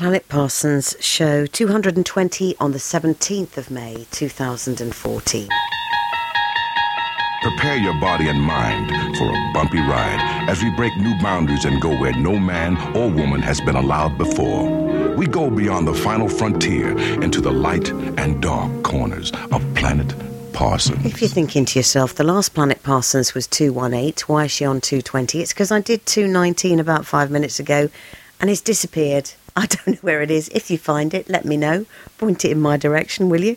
[0.00, 5.48] Planet Parsons show 220 on the 17th of May 2014.
[7.42, 11.82] Prepare your body and mind for a bumpy ride as we break new boundaries and
[11.82, 14.70] go where no man or woman has been allowed before.
[15.16, 20.14] We go beyond the final frontier into the light and dark corners of Planet
[20.54, 21.04] Parsons.
[21.04, 24.80] If you're thinking to yourself, the last Planet Parsons was 218, why is she on
[24.80, 25.42] 220?
[25.42, 27.90] It's because I did 219 about five minutes ago
[28.40, 29.32] and it's disappeared.
[29.56, 30.48] I don't know where it is.
[30.50, 31.86] If you find it, let me know.
[32.18, 33.56] Point it in my direction, will you?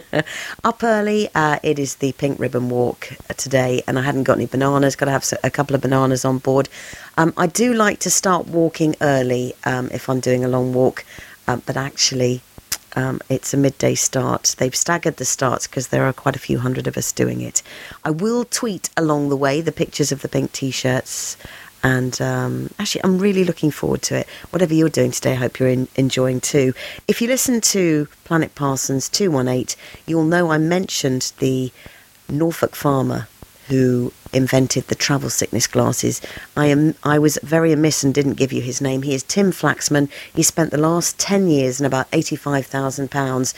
[0.64, 4.46] Up early, uh, it is the Pink Ribbon Walk today, and I hadn't got any
[4.46, 4.96] bananas.
[4.96, 6.68] Got to have a couple of bananas on board.
[7.16, 11.04] Um, I do like to start walking early um, if I'm doing a long walk,
[11.48, 12.40] um, but actually,
[12.94, 14.54] um, it's a midday start.
[14.58, 17.62] They've staggered the starts because there are quite a few hundred of us doing it.
[18.04, 21.36] I will tweet along the way the pictures of the pink t shirts.
[21.82, 24.28] And um, actually, I'm really looking forward to it.
[24.50, 26.74] Whatever you're doing today, I hope you're in, enjoying too.
[27.08, 29.76] If you listen to Planet Parsons 218,
[30.06, 31.72] you'll know I mentioned the
[32.28, 33.26] Norfolk farmer
[33.68, 36.20] who invented the travel sickness glasses.
[36.56, 39.02] I am I was very amiss and didn't give you his name.
[39.02, 40.10] He is Tim Flaxman.
[40.34, 43.54] He spent the last ten years and about eighty five thousand uh, pounds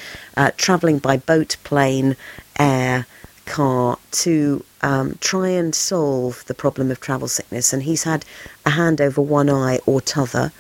[0.57, 2.17] travelling by boat, plane,
[2.59, 3.07] air,
[3.47, 7.73] car to um, try and solve the problem of travel sickness.
[7.73, 8.25] And he's had
[8.65, 10.53] a hand over one eye or t'other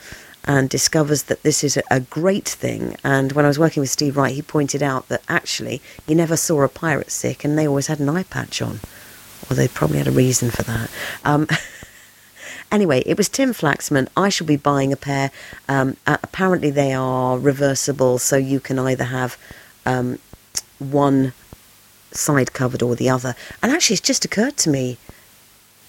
[0.47, 2.97] and discovers that this is a great thing.
[3.03, 6.37] And when I was working with Steve Wright, he pointed out that actually he never
[6.37, 8.81] saw a pirate sick and they always had an eye patch on.
[9.49, 10.91] Well, they probably had a reason for that.
[11.25, 11.49] Um,
[12.73, 14.09] anyway, it was Tim Flaxman.
[14.17, 15.31] I shall be buying a pair.
[15.69, 19.37] Um, apparently, they are reversible, so you can either have
[19.85, 20.19] um,
[20.79, 21.33] one
[22.17, 23.35] side covered or the other.
[23.63, 24.99] And actually, it's just occurred to me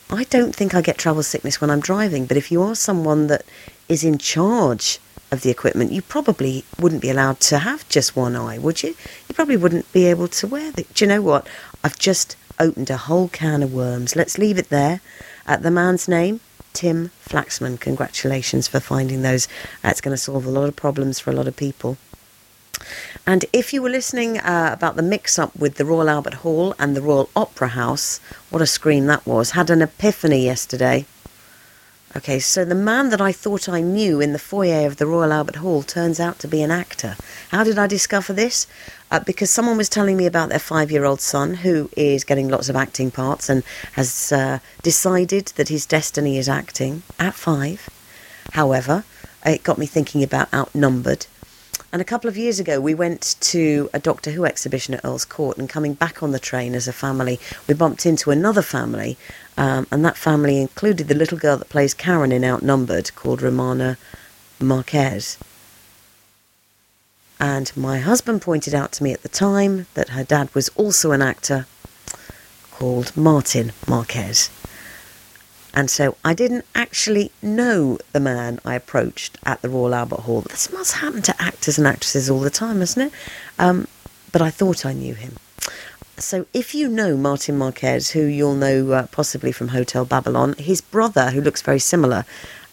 [0.09, 3.25] I don't think I get travel sickness when I'm driving, but if you are someone
[3.27, 3.43] that
[3.89, 4.99] is in charge
[5.31, 8.89] of the equipment, you probably wouldn't be allowed to have just one eye, would you?
[9.27, 10.93] You probably wouldn't be able to wear it.
[10.93, 11.47] Do you know what?
[11.83, 14.15] I've just opened a whole can of worms.
[14.15, 15.01] Let's leave it there.
[15.47, 16.39] At the man's name,
[16.73, 17.79] Tim Flaxman.
[17.79, 19.47] Congratulations for finding those.
[19.81, 21.97] That's going to solve a lot of problems for a lot of people.
[23.27, 26.75] And if you were listening uh, about the mix up with the Royal Albert Hall
[26.77, 28.19] and the Royal Opera House,
[28.51, 31.05] what a scream that was, had an epiphany yesterday.
[32.15, 35.33] Okay, so the man that I thought I knew in the foyer of the Royal
[35.33, 37.17] Albert Hall turns out to be an actor.
[37.49, 38.67] How did I discover this?
[39.09, 42.47] Uh, because someone was telling me about their five year old son who is getting
[42.47, 47.89] lots of acting parts and has uh, decided that his destiny is acting at five.
[48.53, 49.03] However,
[49.45, 51.25] it got me thinking about outnumbered
[51.91, 55.25] and a couple of years ago, we went to a Doctor Who exhibition at Earl's
[55.25, 59.17] Court, and coming back on the train as a family, we bumped into another family,
[59.57, 63.97] um, and that family included the little girl that plays Karen in Outnumbered, called Romana
[64.59, 65.37] Marquez.
[67.39, 71.11] And my husband pointed out to me at the time that her dad was also
[71.11, 71.65] an actor
[72.71, 74.49] called Martin Marquez.
[75.75, 80.41] And so I didn't actually know the man I approached at the Royal Albert Hall.
[80.41, 83.11] This must happen to actors and actresses all the time, isn't it?
[83.59, 83.87] Um,
[84.31, 85.35] but I thought I knew him.
[86.17, 90.79] So if you know Martin Marquez, who you'll know uh, possibly from Hotel Babylon, his
[90.79, 92.23] brother, who looks very similar,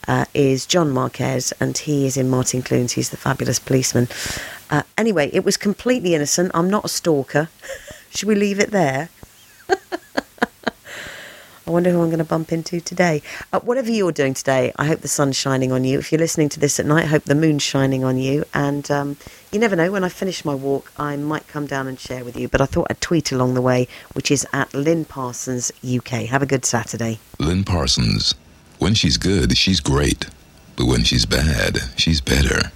[0.07, 2.93] uh, is John Marquez, and he is in Martin Clunes.
[2.93, 4.09] He's the fabulous policeman.
[4.71, 6.53] Uh, anyway, it was completely innocent.
[6.55, 7.49] I'm not a stalker.
[8.11, 9.09] Should we leave it there?
[11.72, 13.22] Wonder who I'm going to bump into today.
[13.50, 15.99] Uh, whatever you're doing today, I hope the sun's shining on you.
[15.99, 18.44] If you're listening to this at night, I hope the moon's shining on you.
[18.53, 19.16] And um,
[19.50, 22.37] you never know, when I finish my walk, I might come down and share with
[22.37, 22.47] you.
[22.47, 26.27] But I thought I'd tweet along the way, which is at Lynn Parsons UK.
[26.27, 27.21] Have a good Saturday.
[27.38, 28.34] Lynn Parsons.
[28.78, 30.27] When she's good, she's great.
[30.77, 32.71] But when she's bad, she's better.